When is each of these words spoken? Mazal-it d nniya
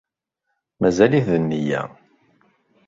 Mazal-it 0.79 1.27
d 1.37 1.37
nniya 1.43 1.81